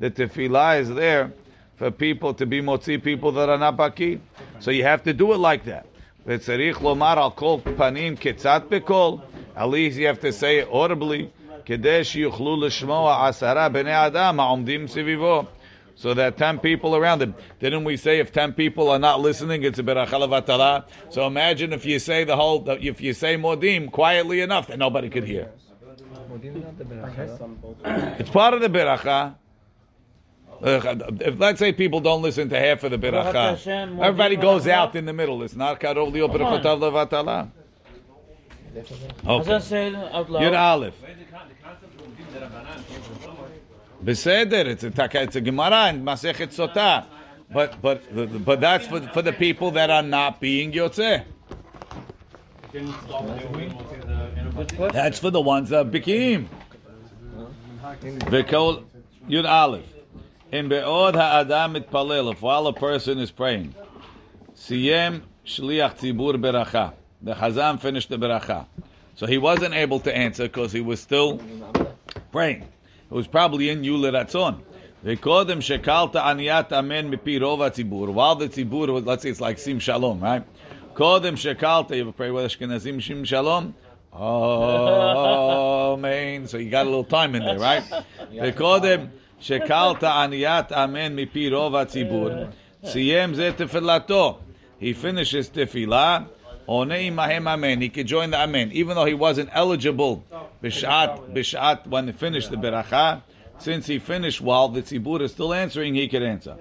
The 0.00 0.04
tefillah 0.04 0.80
is 0.82 0.88
there 0.88 1.30
for 1.78 1.90
people 1.90 2.32
to 2.32 2.46
be 2.46 2.60
מוציא 2.62 2.98
people 2.98 3.32
that 3.32 3.48
are 3.48 3.58
not 3.58 3.76
בקיא. 3.76 4.16
So 4.60 4.70
you 4.70 4.84
have 4.84 5.02
to 5.02 5.12
do 5.12 5.32
it 5.32 5.38
like 5.38 5.64
that. 5.64 5.86
וצריך 6.26 6.82
לומר 6.82 7.24
על 7.24 7.30
כל 7.34 7.56
פנים 7.76 8.16
קצת 8.16 8.62
בקול. 8.70 9.14
At 9.56 9.60
least 9.60 9.96
you 9.96 10.06
have 10.06 10.20
to 10.20 10.32
say 10.32 10.68
it 10.68 10.72
audibly. 10.72 11.24
כדי 11.64 12.04
שיוכלו 12.04 12.66
לשמוע 12.66 13.28
עשרה 13.28 13.68
בני 13.68 14.06
אדם 14.06 14.40
העומדים 14.40 14.86
סביבו. 14.86 15.44
So 16.01 16.15
that 16.15 16.35
10 16.35 16.57
people 16.61 16.95
around 16.95 17.21
him. 17.21 17.35
Didn't 17.59 17.83
we 17.83 17.95
say 17.95 18.17
if 18.17 18.31
10 18.31 18.53
people 18.53 18.89
are 18.89 18.97
not 18.97 19.19
listening, 19.21 19.61
it's 19.61 19.77
a 19.77 19.83
beracha 19.83 20.17
levatala? 20.17 20.85
So 21.11 21.27
imagine 21.27 21.73
if 21.73 21.85
you 21.85 21.99
say 21.99 22.23
the 22.23 22.35
whole, 22.35 22.67
if 22.67 23.01
you 23.01 23.13
say 23.13 23.37
modim 23.37 23.91
quietly 23.91 24.41
enough 24.41 24.65
that 24.65 24.79
nobody 24.79 25.11
could 25.11 25.25
hear. 25.25 25.51
It's 28.17 28.29
part 28.31 28.55
of 28.55 28.61
the 28.61 28.69
beracha. 28.69 29.35
If 30.63 31.39
let's 31.39 31.59
say 31.59 31.71
people 31.71 31.99
don't 31.99 32.23
listen 32.23 32.49
to 32.49 32.57
half 32.59 32.83
of 32.83 32.89
the 32.89 32.97
beracha, 32.97 33.67
everybody 34.01 34.37
goes 34.37 34.67
out 34.67 34.95
in 34.95 35.05
the 35.05 35.13
middle. 35.13 35.43
It's 35.43 35.55
not 35.55 35.79
karov 35.79 36.11
liot 36.11 36.33
berachotav 36.35 36.79
levatala. 36.81 37.51
Okay. 39.27 39.59
say 39.59 39.93
out 39.93 40.31
loud. 40.31 40.41
Yud 40.41 40.57
Aleph. 40.57 40.95
Beseder, 44.03 44.65
it's 44.65 44.83
a 44.83 44.89
taka, 44.89 45.21
it's 45.21 45.35
a 45.35 45.41
Gemara 45.41 45.89
in 45.89 46.03
Masechet 46.03 46.49
Sotah. 46.49 47.05
but 47.53 47.81
but 47.81 48.01
but 48.45 48.59
that's 48.59 48.87
for 48.87 49.01
for 49.13 49.21
the 49.21 49.33
people 49.33 49.71
that 49.71 49.89
are 49.89 50.01
not 50.01 50.39
being 50.39 50.71
yotzeh. 50.71 51.23
That's 54.93 55.19
for 55.19 55.29
the 55.29 55.41
ones 55.41 55.69
that 55.69 55.91
bikim. 55.91 56.47
V'kol 58.01 58.85
Yud 59.29 59.47
Aleph. 59.47 59.93
In 60.51 60.67
be'od 60.67 61.15
ha'adam 61.15 61.75
mitpalel, 61.75 62.31
if 62.31 62.41
while 62.41 62.67
a 62.67 62.73
person 62.73 63.19
is 63.19 63.31
praying, 63.31 63.75
siyem 64.55 65.21
shliach 65.45 65.97
tzibur 65.97 66.35
beracha. 66.41 66.93
The 67.21 67.33
Chazam 67.35 67.79
finished 67.79 68.09
the 68.09 68.17
beracha. 68.17 68.65
So 69.15 69.27
he 69.27 69.37
wasn't 69.37 69.75
able 69.75 69.99
to 69.99 70.15
answer 70.15 70.43
because 70.43 70.71
he 70.71 70.81
was 70.81 70.99
still 70.99 71.39
praying. 72.31 72.67
It 73.11 73.13
was 73.13 73.27
probably 73.27 73.69
in 73.69 73.83
Yule 73.83 74.09
Ratzon. 74.09 74.61
V'kodem 75.03 75.57
shekalta 75.57 76.23
aniyat 76.23 76.71
amen 76.71 77.11
mipi 77.11 77.37
rov 77.41 77.59
tzibur. 77.59 78.13
While 78.13 78.35
the 78.35 78.47
tzibur 78.47 78.87
was, 78.93 79.03
let's 79.03 79.23
say 79.23 79.29
it's 79.29 79.41
like 79.41 79.59
sim 79.59 79.79
shalom, 79.79 80.21
right? 80.21 80.45
Kodem 80.93 81.33
shekalta, 81.33 81.97
you 81.97 82.09
pray 82.13 82.31
with 82.31 82.45
Ashkenazim 82.45 83.03
sim 83.05 83.25
shalom? 83.25 83.75
Amen. 84.13 84.87
So 86.47 86.57
you 86.57 86.69
got 86.69 86.83
a 86.85 86.89
little 86.89 87.03
time 87.03 87.35
in 87.35 87.43
there, 87.43 87.59
right? 87.59 87.83
V'kodem 88.31 89.09
shekalta 89.41 90.03
aniyat 90.03 90.71
amen 90.71 91.17
mipi 91.17 91.51
rov 91.51 91.73
tzibur. 91.73 92.53
Siyem 92.81 93.35
ze 93.35 93.51
tefilato. 93.51 94.39
He 94.79 94.93
finishes 94.93 95.49
tefillah. 95.49 96.29
Onei 96.71 97.11
mahem 97.11 97.47
amen. 97.49 97.81
He 97.81 97.89
could 97.89 98.07
join 98.07 98.29
the 98.29 98.41
amen, 98.41 98.71
even 98.71 98.95
though 98.95 99.03
he 99.03 99.13
wasn't 99.13 99.49
eligible 99.51 100.23
bishat 100.63 101.33
bishat 101.33 101.85
when 101.85 102.07
he 102.07 102.13
finished 102.13 102.49
the 102.49 102.55
beracha. 102.55 103.23
Since 103.57 103.87
he 103.87 103.99
finished 103.99 104.39
while 104.39 104.69
the 104.69 104.81
tzibur 104.81 105.19
is 105.21 105.33
still 105.33 105.53
answering, 105.53 105.95
he 105.95 106.07
could 106.07 106.23
answer. 106.23 106.55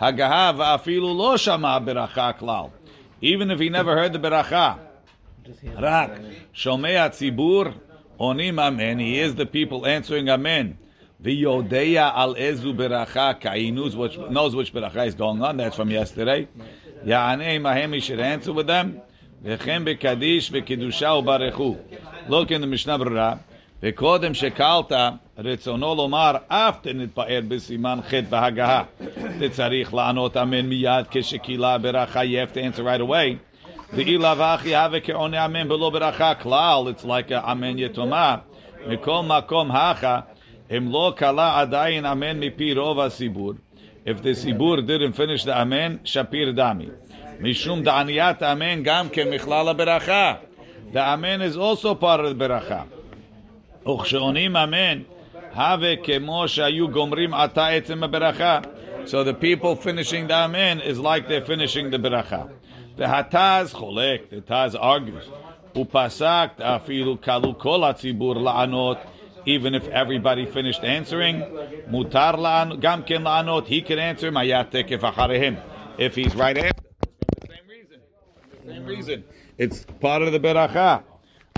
Hagahav 0.00 0.56
afilu 0.56 1.14
lo 1.14 1.36
shama 1.36 1.80
beracha 1.80 2.36
klal. 2.36 2.72
Even 3.20 3.52
if 3.52 3.60
he 3.60 3.68
never 3.68 3.94
heard 3.96 4.12
the 4.12 4.18
beracha. 4.18 4.80
Rak 5.80 6.18
shomea 6.52 7.10
tzibur 7.10 7.72
onim 8.18 8.60
amen. 8.60 8.98
He 8.98 9.20
is 9.20 9.36
the 9.36 9.46
people 9.46 9.86
answering 9.86 10.28
amen. 10.28 10.76
V'yodeya 11.22 12.12
al 12.12 12.34
ezu 12.34 12.76
beracha 12.76 13.40
kai 13.40 13.70
knows 13.70 13.94
which 13.94 14.18
knows 14.18 14.56
which 14.56 14.74
beracha 14.74 15.06
is 15.06 15.14
going 15.14 15.40
on. 15.40 15.56
That's 15.56 15.76
from 15.76 15.88
yesterday. 15.88 16.48
Ya'anei 17.04 17.60
mahem. 17.60 17.94
He 17.94 18.00
should 18.00 18.18
answer 18.18 18.52
with 18.52 18.66
them. 18.66 19.02
וכן 19.43 19.85
בקדיש 19.85 20.49
וקידושה 20.53 21.11
וברכו. 21.11 21.75
לא 22.29 22.45
כן 22.47 22.61
במשנה 22.61 22.97
ברירה, 22.97 23.33
וקודם 23.83 24.33
שקלת 24.33 24.91
רצונו 25.37 25.95
לומר 25.95 26.35
אף 26.47 26.77
תנתפאר 26.81 27.39
בסימן 27.47 27.99
ח' 28.09 28.13
בהגהה. 28.29 28.83
תצריך 29.39 29.93
לענות 29.93 30.37
אמן 30.37 30.65
מיד 30.65 31.05
כשקילה 31.11 31.77
ברכה, 31.77 32.21
you 32.21 32.25
have 32.25 32.55
to 32.55 32.57
answer 32.57 32.81
right 32.81 33.09
away. 33.09 33.57
ואילא 33.93 34.33
ואחי 34.37 34.75
הווה 34.75 34.99
כעונה 34.99 35.45
אמן 35.45 35.67
בלא 35.67 35.89
ברכה 35.89 36.33
כלל, 36.35 36.83
it's 36.91 37.05
like 37.05 37.31
a 37.31 37.51
אמן 37.51 37.79
יתומה. 37.79 38.35
מכל 38.87 39.21
מקום 39.23 39.71
הכה, 39.71 40.19
אם 40.77 40.91
לא 40.91 41.13
קלה 41.15 41.59
עדיין 41.59 42.05
אמן 42.05 42.39
מפי 42.39 42.73
רוב 42.73 42.99
הסיבור. 42.99 43.53
If 44.05 44.23
the 44.23 44.33
סיבור 44.33 44.75
didn't 44.75 45.15
finish 45.15 45.45
the 45.45 45.53
amen, 45.53 45.97
שפיר 46.03 46.51
דמי. 46.51 46.85
Mishum 47.42 47.82
da'aniyat 47.82 48.40
amen 48.40 48.84
gam 48.84 49.10
ken 49.10 49.26
michlal 49.26 49.76
beracha. 49.76 50.38
The 50.92 51.00
amen 51.00 51.42
is 51.42 51.56
also 51.56 51.96
part 51.96 52.20
of 52.20 52.38
the 52.38 52.44
beracha. 52.44 52.86
Uchsheonim 53.84 54.56
amen 54.56 55.06
have 55.52 55.80
kemo 55.80 56.46
shayu 56.46 56.88
gomrim 56.88 57.34
ata 57.34 57.62
etzem 57.80 58.08
beracha. 58.08 59.08
So 59.08 59.24
the 59.24 59.34
people 59.34 59.74
finishing 59.74 60.28
the 60.28 60.34
amen 60.34 60.80
is 60.82 61.00
like 61.00 61.26
they're 61.26 61.44
finishing 61.44 61.90
the 61.90 61.96
beracha. 61.98 62.48
The 62.96 63.06
hataz 63.06 63.74
cholek, 63.74 64.30
the 64.30 64.40
taz 64.40 64.76
argues. 64.78 65.24
Upasak 65.74 66.58
afilu 66.58 67.18
kalu 67.18 67.58
kol 67.58 67.80
hatzibur 67.80 68.36
la'anot. 68.36 69.04
Even 69.46 69.74
if 69.74 69.88
everybody 69.88 70.46
finished 70.46 70.84
answering, 70.84 71.40
mutar 71.90 72.80
gam 72.80 73.02
ken 73.02 73.24
la'anot, 73.24 73.66
he 73.66 73.82
can 73.82 73.98
answer 73.98 74.30
mayatek 74.30 74.92
if. 74.92 75.58
If 75.98 76.14
he's 76.14 76.36
right 76.36 76.56
after. 76.56 76.81
Same 78.66 78.86
reason. 78.86 79.24
It's 79.58 79.84
part 80.00 80.22
of 80.22 80.32
the 80.32 80.38
beracha. 80.38 81.02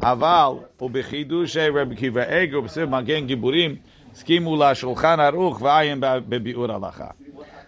Aval 0.01 0.65
ubichidush 0.81 1.75
Reb 1.75 1.91
Akiva 1.93 2.27
Eiger 2.31 2.63
b'siv 2.63 2.89
magen 2.89 3.29
giburim 3.29 3.79
skimu 4.15 4.57
la 4.57 4.73
shulchan 4.73 5.19
aruch 5.19 5.59
v'ayim 5.61 6.01
bebiur 6.01 6.71
alacha. 6.71 7.13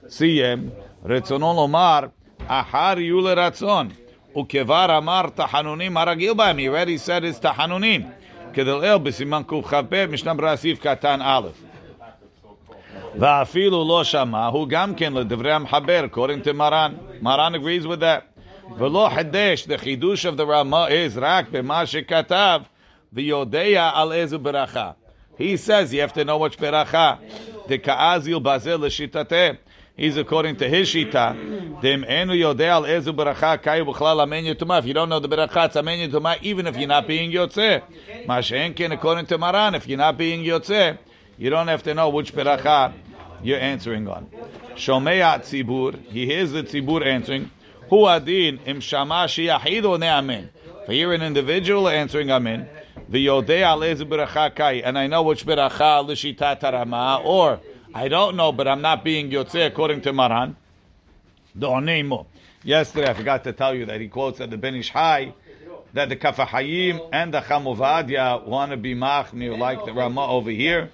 Siyem 0.06 0.70
retzonon 1.04 1.54
lomar 1.54 2.10
ahar 2.48 2.98
yule 2.98 3.34
ratzon 3.36 3.92
ukevar 4.34 4.90
amar 4.90 5.30
tachanunim 5.32 5.92
aragil 5.92 6.34
b'ayim. 6.34 6.58
He 6.58 6.68
already 6.68 6.96
said 6.96 7.24
it's 7.24 7.38
tachanunim. 7.38 8.10
Kedel 8.54 8.84
el 8.84 9.00
b'siman 9.00 9.44
kuv 9.44 9.64
chabe 9.64 10.08
mishnam 10.08 10.38
rasiv 10.38 10.80
katan 10.80 11.20
aleph. 11.20 11.62
ואפילו 13.18 13.88
לא 13.88 14.04
שמע, 14.04 14.46
הוא 14.46 14.68
גם 14.68 14.94
כן 14.94 15.12
לדברי 15.12 15.52
המחבר, 15.52 16.06
קוראים 16.10 16.40
תמרן. 16.40 16.94
מרן 17.22 17.54
agrees 17.54 17.86
with 17.86 18.00
that. 18.00 18.35
V'lo. 18.70 19.66
The 19.66 19.76
chidush 19.76 20.24
of 20.24 20.36
the 20.36 20.46
Rama 20.46 20.86
is 20.90 21.16
rak 21.16 21.50
b'ma 21.50 21.86
the 23.12 23.22
v'yodeya 23.22 23.92
al 23.94 24.08
ezu 24.08 24.38
beracha. 24.38 24.96
He 25.38 25.56
says 25.56 25.92
you 25.94 26.00
have 26.00 26.12
to 26.14 26.24
know 26.24 26.38
which 26.38 26.56
beracha. 26.58 27.18
The 27.68 27.78
kaazil 27.78 28.42
bazel 28.42 28.78
l'shitateh. 28.80 29.58
He's 29.96 30.16
according 30.16 30.56
to 30.56 30.68
his 30.68 30.88
shita. 30.88 31.80
Dem 31.80 32.04
enu 32.04 32.34
Yodeya 32.34 32.68
al 32.68 32.82
ezu 32.82 33.14
beracha 33.14 33.62
kayu 33.62 33.86
b'chlal 33.86 34.22
amen 34.22 34.44
yituma. 34.44 34.78
If 34.80 34.86
you 34.86 34.94
don't 34.94 35.08
know 35.08 35.20
the 35.20 35.28
beracha, 35.28 35.66
it's 35.66 35.76
amen 35.76 36.10
yituma, 36.10 36.42
even 36.42 36.66
if 36.66 36.76
you're 36.76 36.88
not 36.88 37.06
being 37.06 37.30
yotze. 37.30 37.82
Mashenkin, 38.26 38.92
according 38.92 39.26
to 39.26 39.38
Maran, 39.38 39.74
if 39.74 39.86
you're 39.88 39.96
not 39.96 40.18
being 40.18 40.44
yotze, 40.44 40.98
you 41.38 41.48
don't 41.50 41.68
have 41.68 41.82
to 41.84 41.94
know 41.94 42.08
which 42.08 42.34
beracha 42.34 42.92
you're 43.42 43.60
answering 43.60 44.06
on. 44.08 44.26
Shomei 44.74 45.20
tzibur. 45.40 45.98
He 46.06 46.26
hears 46.26 46.52
the 46.52 46.62
tzibur 46.62 47.04
answering. 47.04 47.50
Hu 47.88 48.06
adin 48.06 48.58
im 48.66 48.80
shama 48.80 49.26
shiyachid 49.26 49.88
one 49.88 50.02
amen. 50.02 50.50
If 50.82 50.90
I 50.90 50.92
hear 50.92 51.12
an 51.12 51.22
individual 51.22 51.88
answering 51.88 52.28
kai, 52.28 54.82
and 54.84 54.98
I 54.98 55.06
know 55.06 55.22
which 55.22 55.46
beracha 55.46 56.06
l'shitat 56.06 56.60
tarama, 56.60 57.24
or 57.24 57.60
I 57.94 58.08
don't 58.08 58.36
know, 58.36 58.52
but 58.52 58.68
I'm 58.68 58.82
not 58.82 59.04
being 59.04 59.30
yotze 59.30 59.66
according 59.66 60.02
to 60.02 60.12
Maran. 60.12 60.56
Do'neimu. 61.56 62.26
Yesterday 62.62 63.08
I 63.08 63.14
forgot 63.14 63.44
to 63.44 63.52
tell 63.52 63.74
you 63.74 63.86
that 63.86 64.00
he 64.00 64.08
quotes 64.08 64.40
at 64.40 64.50
the 64.50 64.56
Ben 64.56 64.74
Ish 64.74 64.90
Hai 64.90 65.32
that 65.92 66.08
the 66.08 66.16
Kafahayim 66.16 67.08
and 67.12 67.32
the 67.32 67.40
Chamuvadia 67.40 68.44
want 68.44 68.72
to 68.72 68.76
be 68.76 68.94
machmir 68.94 69.56
like 69.56 69.84
the 69.84 69.92
Rama 69.92 70.26
over 70.26 70.50
here 70.50 70.90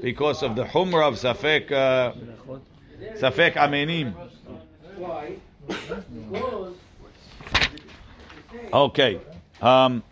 because 0.00 0.42
of 0.42 0.56
the 0.56 0.64
humor 0.64 1.02
of 1.02 1.14
Safek 1.14 1.72
uh, 1.72 2.12
Safek 3.16 3.54
Amenim 3.54 4.14
Okay. 8.73 9.19
Um, 9.61 10.03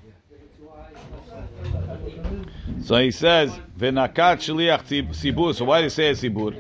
so 2.82 2.98
he 2.98 3.12
says, 3.12 3.52
"V'nakat 3.78 4.38
shliach 4.46 4.84
sibur." 5.14 5.56
So 5.56 5.66
why 5.66 5.80
do 5.80 5.84
you 5.86 5.90
say 5.90 6.12
sibur? 6.12 6.54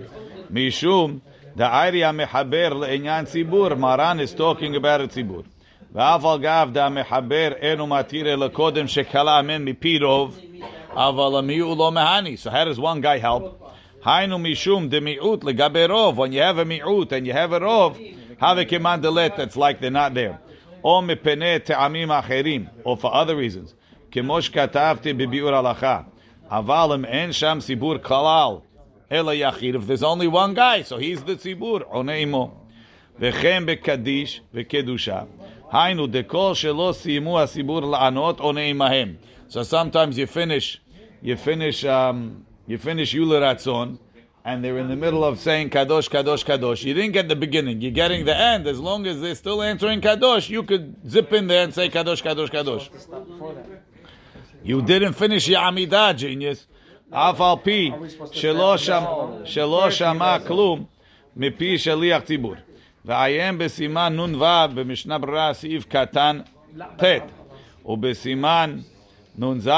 Mishum 0.51 1.22
the 1.56 1.66
area 1.66 2.12
mehaber 2.12 2.72
le'inyan 2.72 3.25
sibur. 3.28 3.78
Maran 3.78 4.20
is 4.20 4.34
talking 4.34 4.75
about 4.75 5.01
a 5.01 5.08
sibur. 5.08 5.46
ואף 5.92 6.22
גב 6.42 6.70
דה 6.74 6.89
מחבר 6.89 7.51
אינו 7.62 7.88
מתיר 7.88 8.34
אלא 8.34 8.48
קודם 8.48 8.88
שקלה 8.88 9.39
אמן 9.39 9.66
מפי 9.66 10.00
רוב, 10.00 10.39
אבל 10.94 11.39
המיעוט 11.39 11.78
לא 11.78 11.92
מהני. 11.92 12.36
So 12.38 12.50
how 12.50 12.66
does 12.66 12.80
one 12.80 13.01
guy 13.01 13.18
help? 13.18 13.74
היינו 14.06 14.39
משום 14.39 14.89
דמיעוט 14.89 15.44
לגבי 15.44 15.86
רוב. 15.86 16.20
When 16.20 16.32
you 16.32 16.39
have 16.39 16.60
a 16.60 16.66
מיעוט 16.66 17.13
and 17.13 17.25
you 17.25 17.34
have 17.34 17.54
a 17.54 17.63
רוב, 17.63 17.98
have 18.39 18.58
a 18.58 18.66
kemandalet 18.66 19.36
that's 19.38 19.58
like 19.58 19.80
they're 19.82 19.89
not 19.89 20.13
there. 20.13 20.38
או 20.84 21.01
מפני 21.01 21.60
טעמים 21.63 22.12
אחרים, 22.12 22.66
or 22.84 22.96
for 23.01 23.12
other 23.12 23.36
reasons. 23.36 23.74
כמו 24.12 24.42
שכתבתי 24.42 25.13
בביאור 25.13 25.56
הלכה. 25.56 26.01
אבל 26.50 26.89
אם 26.96 27.06
אין 27.06 27.32
שם 27.32 27.58
ציבור 27.62 27.98
כלל, 27.98 28.56
אלא 29.12 29.32
יחיד, 29.34 29.75
if 29.75 29.80
there's 29.80 30.04
only 30.04 30.28
one 30.28 30.54
guy, 30.56 30.84
so 30.89 30.98
he's 30.98 31.22
the 31.28 31.36
ציבור, 31.38 31.80
עונה 31.86 32.13
עמו. 32.13 32.51
וכן 33.20 33.63
בקדיש 33.66 34.42
וקדושה. 34.54 35.22
היינו, 35.72 36.08
דכל 36.08 36.51
שלא 36.54 36.89
סיימו 36.94 37.39
הציבור 37.39 37.82
לענות, 37.82 38.39
עונה 38.39 38.62
עמהם. 38.62 39.13
So 39.50 39.63
sometimes 39.63 40.18
you 40.18 40.28
finish, 40.28 40.80
you 41.24 41.36
finish, 41.36 41.84
um, 41.84 42.46
you 42.68 42.78
finish 42.78 43.13
Yule 43.13 43.39
Ratzon, 43.42 43.98
and 44.46 44.63
they're 44.63 44.78
in 44.78 44.88
the 44.88 44.96
middle 44.96 45.24
of 45.24 45.39
saying 45.39 45.70
Kadosh, 45.70 46.10
Kadosh, 46.10 46.46
Kadosh. 46.46 46.84
You 46.84 46.94
didn't 46.94 47.12
get 47.12 47.28
the 47.28 47.36
beginning, 47.36 47.82
you're 47.82 47.92
getting 47.92 48.25
the 48.25 48.36
end. 48.36 48.68
As 48.68 48.80
long 48.80 49.06
as 49.06 49.22
they're 49.22 49.36
still 49.36 49.62
answering 49.62 50.01
Kadosh, 50.01 50.50
you 50.50 50.63
could 50.63 50.96
zip 51.08 51.34
in 51.34 51.48
there 51.48 51.63
and 51.63 51.74
say 51.74 51.89
Kadosh, 51.89 52.24
Kadosh, 52.24 52.50
Kadosh. 52.50 52.89
You 54.63 54.82
didn't 54.82 55.13
finish 55.13 55.48
your 55.48 55.62
Amidah, 55.62 56.16
genius. 56.16 56.68
אף 57.12 57.42
על 57.42 57.56
פי 57.63 57.92
שלא 59.44 59.92
שמע 59.92 60.39
כלום 60.48 60.86
מפי 61.36 61.78
שליח 61.78 62.22
ציבור. 62.22 62.56
ועיין 63.06 63.58
בסימן 63.58 64.16
נ"ו 64.16 64.46
במשנה 64.74 65.18
ברורה 65.18 65.54
סעיף 65.54 65.86
קטן 65.86 66.39
ט' 66.98 67.04
ובסימן 67.86 68.80
נ"ז 69.38 69.70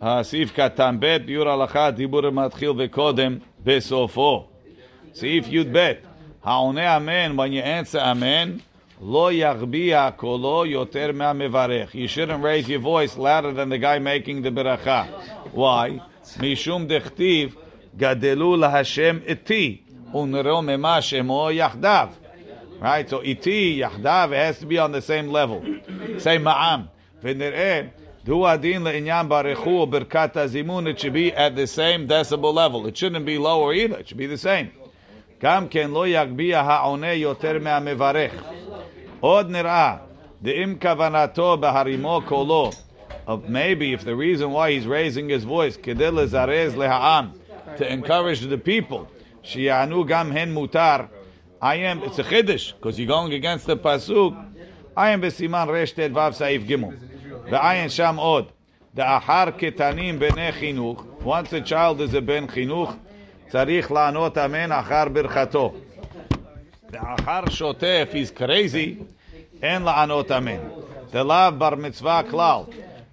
הסעיף 0.00 0.52
קטן 0.52 0.96
ב' 1.00 1.16
ביור 1.16 1.48
הלכה 1.48 1.90
דיבור 1.90 2.26
המתחיל 2.26 2.70
וקודם 2.76 3.38
בסופו 3.64 4.46
סעיף 5.14 5.44
י"ב 5.48 5.92
העונה 6.44 6.96
אמן 6.96 7.38
when 7.38 7.52
you 7.52 7.64
answer 7.64 8.10
אמן 8.10 8.56
לא 9.02 9.32
יגביה 9.32 10.10
קולו 10.10 10.66
יותר 10.66 11.10
מהמברך. 11.14 11.94
You 11.94 12.08
shouldn't 12.08 12.42
raise 12.42 12.68
your 12.68 12.84
voice 12.84 13.18
louder 13.18 13.52
than 13.52 13.68
the 13.68 13.78
guy 13.78 13.98
making 13.98 14.42
the 14.46 14.50
ברכה. 14.50 15.04
Why? 15.54 15.90
משום 16.40 16.86
דכתיב 16.86 17.54
גדלו 17.96 18.56
להשם 18.56 19.18
איתי 19.26 19.76
ונרוממה 20.14 21.02
שמו 21.02 21.48
יחדיו. 21.52 22.08
Right? 22.80 23.10
So 23.10 23.20
איתי, 23.22 23.76
יחדיו, 23.78 24.30
it 24.32 24.58
has 24.58 24.62
to 24.64 24.66
be 24.66 24.78
on 24.78 24.92
the 24.92 25.00
same 25.00 25.32
level. 25.32 25.64
say 26.18 26.38
מעם. 26.40 26.80
ונראה 27.22 27.80
דו 28.24 28.48
הדין 28.48 28.82
לעניין 28.82 29.28
ברכו 29.28 29.70
וברכת 29.70 30.36
הזימון, 30.36 30.86
it 30.86 30.98
should 30.98 31.12
be 31.12 31.36
at 31.36 31.54
the 31.54 31.66
same 31.66 32.08
decibel 32.08 32.54
level. 32.54 32.86
It 32.86 32.96
shouldn't 32.96 33.26
be 33.26 33.38
lower 33.38 33.74
either, 33.74 33.98
it 33.98 34.08
should 34.08 34.16
be 34.16 34.26
the 34.26 34.38
same. 34.38 34.84
גם 35.40 35.68
כן 35.68 35.90
לא 35.90 36.08
יגביה 36.08 36.60
העונה 36.60 37.12
יותר 37.12 37.58
מהמברך. 37.60 38.42
עוד 39.20 39.50
נראה, 39.50 39.96
דאם 40.42 40.76
כוונתו 40.80 41.56
בהרימו 41.56 42.20
קולו, 42.26 42.70
of 43.26 43.48
maybe 43.48 43.92
if 43.92 44.04
the 44.04 44.14
reason 44.14 44.52
why 44.52 44.72
he's 44.72 44.86
raising 44.86 45.28
his 45.28 45.44
voice, 45.44 45.76
כדי 45.82 46.10
לזרז 46.10 46.76
להעם, 46.76 47.26
to 47.76 47.92
encourage 47.92 48.40
the 48.40 48.68
people, 48.68 49.04
שיענו 49.42 50.04
גם 50.06 50.32
הן 50.32 50.52
מותר, 50.52 50.96
I 51.62 51.76
am, 51.76 52.02
it's 52.02 52.18
a 52.18 52.24
chiddush, 52.24 52.72
because 52.72 52.98
you're 52.98 53.06
going 53.06 53.32
against 53.32 53.66
the 53.66 53.76
pasuk, 53.76 54.34
I 54.96 55.10
am 55.10 55.20
בסימן 55.20 55.66
רט"ו 55.68 56.32
סעיף 56.32 56.62
ג' 56.62 56.76
ועיין 57.50 57.88
שם 57.88 58.14
עוד, 58.18 58.44
דאחר 58.94 59.44
קטנים 59.58 60.18
בני 60.18 60.52
חינוך, 60.52 61.04
once 61.24 61.64
a 61.64 61.68
child 61.68 61.98
is 61.98 62.16
a 62.16 62.20
בן 62.20 62.46
חינוך, 62.46 62.92
צריך 63.48 63.92
לענות 63.92 64.38
אמן 64.38 64.72
אחר 64.72 65.08
ברכתו. 65.08 65.74
ואחר 66.90 67.40
שוטף, 67.50 68.08
he's 68.12 68.38
crazy, 68.38 69.02
אין 69.62 69.82
לענות 69.82 70.30
אמן. 70.30 70.60
דלאו 71.12 71.52
בר 71.58 71.74
מצווה 71.74 72.22
כלל, 72.30 72.60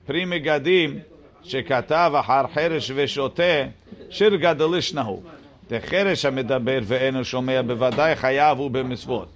פרי 0.05 0.25
מגדים 0.25 1.00
שכתב 1.43 2.12
אחר 2.19 2.41
חרש 2.53 2.91
ושוטה, 2.95 3.63
שיר 4.10 4.36
גדלישנה 4.36 5.01
הוא. 5.01 5.24
דחרש 5.69 6.25
המדבר 6.25 6.79
ואינו 6.83 7.25
שומע, 7.25 7.62
בוודאי 7.62 8.15
חייב 8.15 8.57
הוא 8.57 8.71
במצוות. 8.71 9.27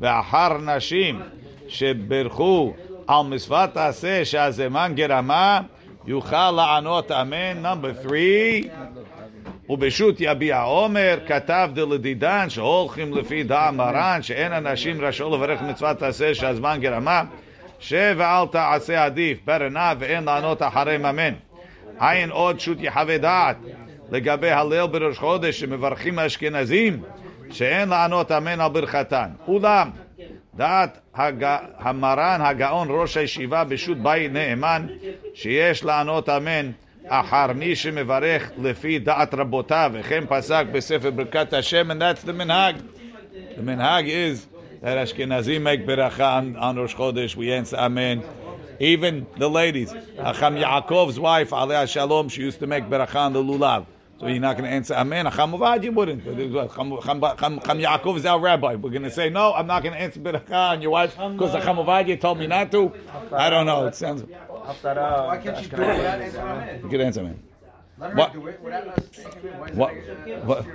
ואחר 0.00 0.58
נשים 0.58 1.20
שברכו 1.68 2.74
על 3.07 3.25
מצוות 3.25 3.77
עשה 3.77 4.25
שהזמן 4.25 4.91
גרמה, 4.95 5.61
יוכל 6.05 6.51
לענות 6.51 7.11
אמן. 7.11 7.61
נאמבר 7.61 7.91
3 8.03 8.13
ובשו"ת 9.69 10.15
יביע 10.19 10.61
עומר, 10.61 11.17
כתב 11.27 11.69
דלדידן, 11.73 12.49
שהולכים 12.49 13.17
לפי 13.17 13.43
דעה 13.43 13.71
מרן, 13.71 14.19
שאין 14.21 14.53
אנשים 14.53 15.01
רשאו 15.01 15.35
לברך 15.35 15.61
מצוות 15.61 16.01
עשה 16.01 16.35
שהזמן 16.35 16.77
גרמה, 16.81 17.23
שב 17.79 18.15
ואל 18.17 18.47
תעשה 18.51 19.05
עדיף, 19.05 19.37
ברנה 19.45 19.93
ואין 19.99 20.23
לענות 20.23 20.61
אחרי 20.61 20.97
ממן. 20.97 21.33
עין 21.99 22.29
עוד 22.29 22.59
שו"ת 22.59 22.77
יחווה 22.79 23.17
דעת, 23.17 23.57
לגבי 24.11 24.51
הלל 24.51 24.87
בראש 24.87 25.17
חודש 25.17 25.59
שמברכים 25.59 26.19
האשכנזים, 26.19 27.01
שאין 27.51 27.89
לענות 27.89 28.31
אמן 28.31 28.61
על 28.61 28.69
ברכתן. 28.69 29.29
אולם, 29.47 29.89
דעת 30.55 30.99
הג... 31.15 31.57
המרן 31.77 32.39
הגאון 32.41 32.87
ראש 32.91 33.17
הישיבה 33.17 33.63
בשו"ת 33.63 33.97
בית 33.97 34.31
נאמן, 34.31 34.87
שיש 35.33 35.83
לענות 35.83 36.29
אמן 36.29 36.71
אחר 37.07 37.53
מי 37.55 37.75
שמברך 37.75 38.51
לפי 38.57 38.99
דעת 38.99 39.33
רבותיו, 39.33 39.91
וכן 39.93 40.23
פסק 40.29 40.65
בספר 40.71 41.11
ברכת 41.11 41.53
השם, 41.53 41.91
and 41.91 41.95
that's 41.95 42.25
the 42.25 42.33
minhag. 42.33 42.75
The 43.57 43.61
minhag 43.61 44.07
is 44.07 44.47
that 44.81 44.97
Ashkenazim 44.97 45.61
make 45.61 45.85
beracha 45.85 46.37
on, 46.37 46.55
on 46.55 46.75
Rosh 46.75 46.95
Chodesh, 46.95 47.35
we 47.35 47.51
answer 47.51 47.77
Amen. 47.77 48.23
Even 48.79 49.25
the 49.37 49.49
ladies, 49.49 49.93
Acham 50.17 50.61
Yaakov's 50.61 51.19
wife, 51.19 51.51
Aliyah 51.51 51.87
Shalom, 51.87 52.29
she 52.29 52.41
used 52.41 52.59
to 52.59 52.67
make 52.67 52.85
beracha 52.85 53.15
on 53.15 53.33
the 53.33 53.43
lulav. 53.43 53.85
So 54.23 54.29
you're 54.29 54.39
not 54.39 54.55
going 54.57 54.69
to 54.69 54.73
answer 54.73 54.93
Amen. 54.93 55.25
Achamuvad, 55.25 55.83
you 55.83 55.91
wouldn't. 55.91 56.23
Cham, 56.23 56.37
Yaakov 56.39 58.17
is 58.17 58.25
our 58.25 58.39
rabbi. 58.39 58.75
We're 58.75 58.89
going 58.89 59.03
to 59.03 59.11
say, 59.11 59.29
no, 59.29 59.53
I'm 59.53 59.67
not 59.67 59.83
going 59.83 59.93
to 59.93 59.99
answer 59.99 60.21
beracha 60.21 60.71
on 60.71 60.81
your 60.81 60.91
wife 60.91 61.15
because 61.17 61.53
Acham 61.53 61.83
Uvad 61.83 62.21
told 62.21 62.39
me 62.39 62.47
not 62.47 62.71
to. 62.71 62.93
I 63.33 63.49
don't 63.49 63.65
know. 63.65 63.85
It 63.87 63.95
sounds... 63.95 64.23
Why 64.23 65.39
can't 65.43 65.61
you 65.61 65.67
do 65.67 65.75
it 65.75 65.97
without 65.97 66.21
answering 66.21 66.47
amen? 66.47 66.81
You 66.83 66.89
can 66.89 67.01
answer 67.01 67.19
Amen. 67.19 67.43
Let 67.99 68.15
What? 68.15 68.33
do 68.33 68.47
it 68.47 68.61
without 68.61 68.87
us 68.87 69.19
answering 69.19 69.53
amen. 69.55 69.75
What, 69.75 69.93
what, 70.45 70.65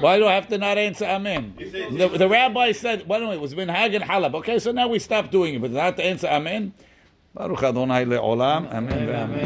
why 0.00 0.18
do 0.18 0.26
I 0.28 0.34
have 0.34 0.46
to 0.48 0.58
not 0.58 0.78
answer 0.78 1.04
Amen? 1.04 1.54
The, 1.58 2.14
the 2.16 2.28
rabbi 2.28 2.70
said, 2.72 3.08
why 3.08 3.18
don't 3.18 3.32
it 3.32 3.40
was 3.40 3.54
Minhag 3.56 3.96
and 3.96 4.04
Halab. 4.04 4.34
Okay, 4.36 4.60
so 4.60 4.70
now 4.70 4.86
we 4.86 5.00
stop 5.00 5.32
doing 5.32 5.54
it, 5.54 5.60
but 5.60 5.72
not 5.72 5.96
to 5.96 6.04
answer 6.04 6.28
Amen. 6.28 6.74
Baruch 7.34 7.62
Adonai 7.62 8.04
le'olam. 8.04 8.72
Amen. 8.72 9.08
ve'amen. 9.08 9.40